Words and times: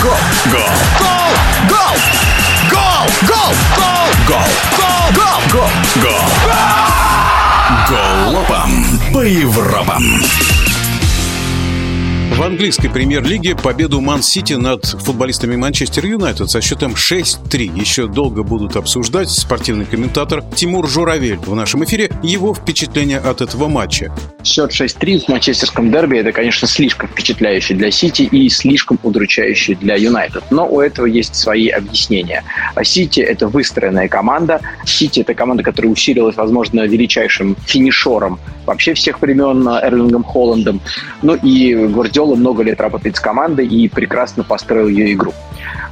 Гол! 0.00 0.12
Гол! 0.52 0.60
Гол! 1.68 1.96
Гол! 2.70 3.06
Гол! 3.26 3.54
Гол! 3.76 3.96
Гол! 4.28 4.44
Гол! 5.16 5.40
Гол! 5.52 5.70
Гол! 6.00 6.68
Галопом 7.88 8.70
по 9.12 9.20
Европам. 9.26 10.22
В 12.30 12.42
английской 12.42 12.88
премьер-лиге 12.88 13.56
победу 13.56 14.00
Ман-Сити 14.00 14.52
над 14.52 14.84
футболистами 14.84 15.56
Манчестер 15.56 16.06
Юнайтед 16.06 16.48
со 16.48 16.60
счетом 16.60 16.92
6-3 16.92 17.80
еще 17.80 18.06
долго 18.06 18.44
будут 18.44 18.76
обсуждать 18.76 19.30
спортивный 19.30 19.86
комментатор 19.86 20.44
Тимур 20.54 20.86
Журавель 20.86 21.38
в 21.38 21.56
нашем 21.56 21.82
эфире 21.82 22.08
его 22.22 22.54
впечатления 22.54 23.18
от 23.18 23.40
этого 23.40 23.66
матча. 23.66 24.14
Счет 24.44 24.70
6-3 24.70 25.24
в 25.24 25.28
манчестерском 25.28 25.90
дерби– 25.90 26.16
это, 26.18 26.30
конечно, 26.30 26.68
слишком 26.68 27.08
впечатляющий 27.08 27.74
для 27.74 27.90
Сити 27.90 28.22
и 28.22 28.48
слишком 28.48 28.98
удручающий 29.02 29.74
для 29.74 29.96
Юнайтед. 29.96 30.44
Но 30.50 30.66
у 30.68 30.80
этого 30.80 31.06
есть 31.06 31.34
свои 31.34 31.68
объяснения. 31.68 32.44
Сити– 32.84 33.18
это 33.20 33.48
выстроенная 33.48 34.06
команда. 34.06 34.60
Сити– 34.86 35.20
это 35.22 35.34
команда, 35.34 35.64
которая 35.64 35.92
усилилась, 35.92 36.36
возможно, 36.36 36.86
величайшим 36.86 37.56
финишером 37.66 38.38
вообще 38.64 38.94
всех 38.94 39.20
времен 39.20 39.66
Эрлингом 39.66 40.22
Холландом. 40.22 40.80
Ну 41.22 41.34
и 41.34 41.74
Гвардиола 41.74 42.36
много 42.36 42.62
лет 42.62 42.80
работает 42.80 43.16
с 43.16 43.20
командой 43.20 43.66
и 43.66 43.88
прекрасно 43.88 44.44
построил 44.44 44.86
ее 44.86 45.12
игру. 45.14 45.34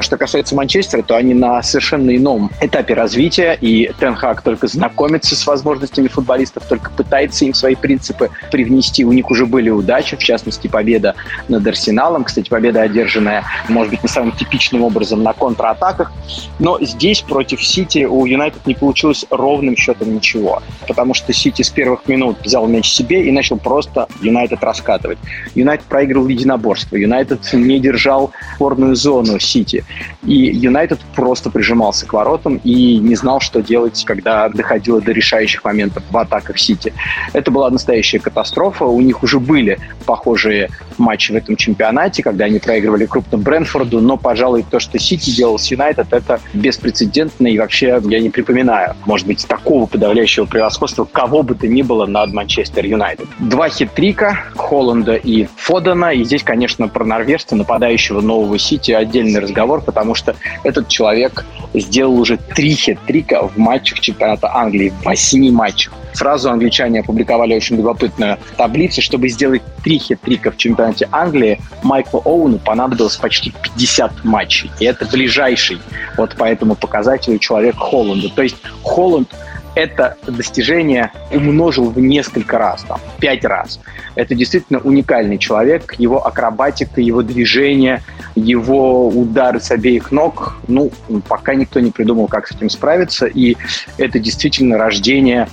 Что 0.00 0.16
касается 0.16 0.56
Манчестера, 0.56 1.02
то 1.02 1.16
они 1.16 1.32
на 1.32 1.62
совершенно 1.62 2.16
ином 2.16 2.50
этапе 2.60 2.94
развития, 2.94 3.56
и 3.60 3.92
Тенхак 4.00 4.42
только 4.42 4.66
знакомится 4.66 5.36
с 5.36 5.46
возможностями 5.46 6.08
футболистов, 6.08 6.64
только 6.66 6.90
пытается 6.90 7.44
им 7.44 7.54
свои 7.54 7.76
принципы 7.76 8.30
привнести. 8.50 9.04
У 9.04 9.12
них 9.12 9.30
уже 9.30 9.46
были 9.46 9.70
удачи, 9.70 10.16
в 10.16 10.20
частности, 10.20 10.68
победа 10.68 11.14
над 11.48 11.66
Арсеналом. 11.66 12.24
Кстати, 12.24 12.48
победа 12.48 12.82
одержанная, 12.82 13.44
может 13.68 13.90
быть, 13.90 14.02
не 14.02 14.08
самым 14.08 14.32
типичным 14.32 14.82
образом 14.82 15.22
на 15.22 15.32
контратаках. 15.32 16.12
Но 16.58 16.78
здесь 16.80 17.20
против 17.20 17.64
Сити 17.64 18.04
у 18.04 18.26
Юнайтед 18.26 18.66
не 18.66 18.74
получилось 18.74 19.24
ровным 19.30 19.76
счетом 19.76 20.14
ничего, 20.14 20.62
потому 20.86 21.14
что 21.14 21.32
Сити 21.32 21.62
с 21.62 21.70
первых 21.70 22.06
минут 22.08 22.38
взял 22.44 22.66
мяч 22.66 22.88
себе 22.88 23.26
и 23.26 23.32
начал 23.32 23.56
просто 23.56 24.08
Юнайтед 24.20 24.62
раскатывать. 24.62 25.18
Юнайтед 25.54 25.86
проиграл 25.86 26.28
единоборство, 26.28 26.96
Юнайтед 26.96 27.52
не 27.52 27.78
держал 27.80 28.32
спорную 28.56 28.94
зону 28.94 29.38
Сити. 29.38 29.84
И 30.24 30.34
Юнайтед 30.34 31.00
просто 31.14 31.50
прижимался 31.50 32.06
к 32.06 32.12
воротам 32.12 32.60
и 32.64 32.98
не 32.98 33.14
знал, 33.16 33.40
что 33.40 33.62
делать, 33.62 34.02
когда 34.04 34.48
доходило 34.48 35.00
до 35.00 35.12
решающих 35.12 35.64
моментов 35.64 36.02
в 36.10 36.16
атаках 36.16 36.58
Сити. 36.58 36.92
Это 37.32 37.50
была 37.50 37.70
настоящая 37.70 38.18
катастрофа. 38.22 38.84
У 38.84 39.00
них 39.00 39.22
уже 39.22 39.38
были 39.40 39.78
похожие 40.06 40.70
матчи 40.98 41.32
в 41.32 41.36
этом 41.36 41.56
чемпионате, 41.56 42.22
когда 42.22 42.46
они 42.46 42.58
проигрывали 42.58 43.06
крупным 43.06 43.42
Брентфорду, 43.42 44.00
но, 44.00 44.16
пожалуй, 44.16 44.64
то, 44.68 44.80
что 44.80 44.98
Сити 44.98 45.30
делал 45.30 45.58
с 45.58 45.66
Юнайтед, 45.66 46.12
это 46.12 46.40
беспрецедентно, 46.54 47.46
и 47.48 47.58
вообще 47.58 48.00
я 48.04 48.20
не 48.20 48.30
припоминаю, 48.30 48.94
может 49.04 49.26
быть, 49.26 49.46
такого 49.46 49.86
подавляющего 49.86 50.46
превосходства 50.46 51.04
кого 51.04 51.42
бы 51.42 51.54
то 51.54 51.66
ни 51.66 51.82
было 51.82 52.06
над 52.06 52.32
Манчестер 52.32 52.84
Юнайтед. 52.84 53.26
Два 53.38 53.68
хет-трика 53.68 54.44
Холланда 54.56 55.14
и 55.14 55.46
Фодена, 55.56 56.12
и 56.12 56.24
здесь, 56.24 56.42
конечно, 56.42 56.88
про 56.88 57.04
норвежца, 57.04 57.56
нападающего 57.56 58.20
нового 58.20 58.58
Сити, 58.58 58.92
отдельный 58.92 59.40
разговор, 59.40 59.82
потому 59.82 60.14
что 60.14 60.36
этот 60.62 60.88
человек 60.88 61.44
сделал 61.74 62.18
уже 62.18 62.36
три 62.36 62.74
хит-трика 62.74 63.48
в 63.48 63.56
матчах 63.56 64.00
чемпионата 64.00 64.54
Англии, 64.54 64.90
в 64.90 65.04
восьми 65.04 65.50
матчах. 65.50 65.92
Сразу 66.12 66.50
англичане 66.50 67.00
опубликовали 67.00 67.54
очень 67.54 67.76
любопытную 68.12 68.38
таблицу. 68.56 69.02
Чтобы 69.02 69.28
сделать 69.28 69.62
три 69.82 69.98
хит-трика 69.98 70.50
в 70.50 70.56
чемпионате 70.56 71.08
Англии, 71.12 71.60
Майклу 71.82 72.22
Оуэну 72.24 72.58
понадобилось 72.58 73.16
почти 73.16 73.52
50 73.62 74.24
матчей. 74.24 74.70
И 74.80 74.84
это 74.84 75.06
ближайший 75.06 75.78
вот 76.16 76.36
по 76.36 76.44
этому 76.44 76.74
показателю 76.74 77.38
человек 77.38 77.76
Холланда. 77.76 78.28
То 78.30 78.42
есть 78.42 78.56
Холланд 78.82 79.28
это 79.74 80.18
достижение 80.26 81.12
умножил 81.30 81.88
в 81.88 81.98
несколько 81.98 82.58
раз, 82.58 82.82
там, 82.82 83.00
пять 83.18 83.42
раз. 83.42 83.80
Это 84.16 84.34
действительно 84.34 84.80
уникальный 84.80 85.38
человек, 85.38 85.94
его 85.96 86.26
акробатика, 86.26 87.00
его 87.00 87.22
движение, 87.22 88.02
его 88.34 89.08
удары 89.08 89.60
с 89.60 89.70
обеих 89.70 90.12
ног, 90.12 90.56
ну, 90.68 90.92
пока 91.26 91.54
никто 91.54 91.80
не 91.80 91.90
придумал, 91.90 92.28
как 92.28 92.48
с 92.48 92.54
этим 92.54 92.68
справиться, 92.68 93.24
и 93.24 93.56
это 93.96 94.18
действительно 94.18 94.76
рождение 94.76 95.48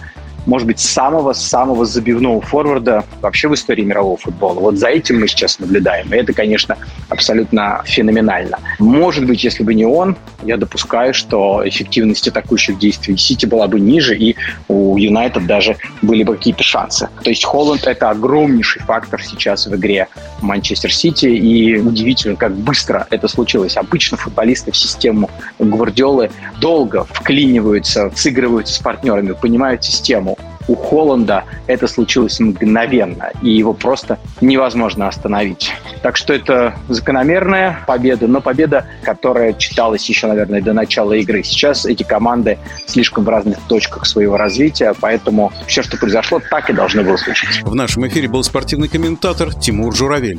может 0.46 0.68
быть, 0.68 0.80
самого-самого 0.80 1.86
забивного 1.86 2.42
форварда 2.42 3.04
вообще 3.22 3.48
в 3.48 3.54
истории 3.54 3.84
мирового 3.84 4.18
футбола. 4.18 4.60
Вот 4.60 4.78
за 4.78 4.88
этим 4.88 5.20
мы 5.20 5.28
сейчас 5.28 5.60
наблюдаем. 5.60 6.14
И 6.14 6.18
это, 6.18 6.34
конечно, 6.34 6.78
абсолютно 7.10 7.82
феноменально. 7.86 8.60
Может 8.80 9.26
быть, 9.26 9.44
если 9.44 9.64
бы 9.64 9.74
не 9.74 9.86
он, 9.86 10.16
я 10.44 10.58
допускаю, 10.58 11.14
что 11.14 11.62
эффективность 11.66 12.28
атакующих 12.28 12.78
действий 12.78 13.18
Сити 13.18 13.46
была 13.46 13.68
бы 13.68 13.80
ниже, 13.80 14.18
и 14.18 14.36
у 14.68 14.98
Юнайтед 14.98 15.46
даже 15.46 15.78
были 16.02 16.24
бы 16.24 16.36
какие-то 16.36 16.64
шансы. 16.64 17.10
То 17.24 17.30
есть 17.30 17.44
Холланд— 17.44 17.84
это 17.88 18.10
огромнейший 18.10 18.82
фактор 18.84 19.22
сейчас 19.22 19.68
в 19.68 19.76
игре 19.76 20.08
Манчестер 20.42 20.94
Сити, 20.94 21.26
и 21.26 21.78
удивительно, 21.78 22.36
как 22.36 22.56
быстро 22.56 23.08
это 23.10 23.28
случилось. 23.28 23.78
Обычно 23.78 24.18
футболисты 24.18 24.72
в 24.72 24.78
систему 24.78 25.30
Гвардиолы 25.60 26.32
долго 26.60 27.06
вклиниваются, 27.06 28.12
сыгрываются 28.16 28.76
с 28.76 28.80
партнерами, 28.80 29.34
понимают 29.34 29.84
систему 29.84 30.38
у 30.70 30.76
Холланда 30.76 31.46
это 31.66 31.88
случилось 31.88 32.40
мгновенно, 32.40 33.32
и 33.42 33.50
его 33.50 33.74
просто 33.74 34.20
невозможно 34.40 35.08
остановить. 35.08 35.74
Так 36.04 36.16
что 36.16 36.32
это 36.32 36.76
закономерная 36.88 37.80
победа, 37.88 38.28
но 38.28 38.40
победа, 38.40 38.86
которая 39.02 39.54
читалась 39.54 40.08
еще, 40.08 40.28
наверное, 40.28 40.62
до 40.62 40.74
начала 40.74 41.14
игры. 41.14 41.44
Сейчас 41.44 41.86
эти 41.86 42.04
команды 42.04 42.60
слишком 42.86 43.24
в 43.24 43.30
разных 43.30 43.58
точках 43.68 44.06
своего 44.06 44.38
развития, 44.38 44.94
поэтому 45.00 45.52
все, 45.66 45.82
что 45.82 45.98
произошло, 45.98 46.40
так 46.52 46.70
и 46.70 46.74
должно 46.74 47.04
было 47.04 47.18
случиться. 47.18 47.62
В 47.66 47.74
нашем 47.74 48.08
эфире 48.08 48.28
был 48.28 48.44
спортивный 48.44 48.88
комментатор 48.88 49.52
Тимур 49.54 49.96
Журавель. 49.96 50.38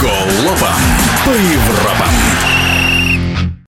Голова 0.00 0.76
по 1.24 1.30
Европам. 1.30 2.51